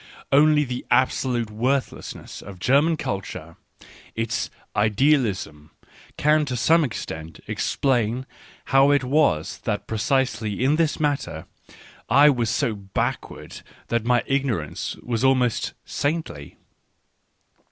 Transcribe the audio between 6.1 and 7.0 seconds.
"—can to some